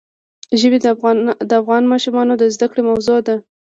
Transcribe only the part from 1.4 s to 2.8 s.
د افغان ماشومانو د زده